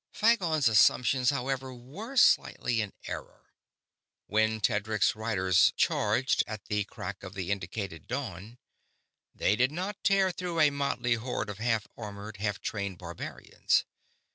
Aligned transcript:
Phagon's 0.11 0.67
assumptions, 0.67 1.29
however, 1.29 1.71
were 1.75 2.17
slightly 2.17 2.81
in 2.81 2.91
error. 3.05 3.51
When 4.25 4.59
Tedric's 4.59 5.15
riders 5.15 5.73
charged, 5.77 6.43
at 6.47 6.65
the 6.65 6.85
crack 6.85 7.21
of 7.21 7.35
the 7.35 7.51
indicated 7.51 8.07
dawn, 8.07 8.57
they 9.35 9.55
did 9.55 9.71
not 9.71 10.03
tear 10.03 10.31
through 10.31 10.59
a 10.59 10.71
motley 10.71 11.13
horde 11.13 11.51
of 11.51 11.59
half 11.59 11.87
armored, 11.97 12.37
half 12.37 12.59
trained 12.59 12.97
barbarians. 12.97 13.85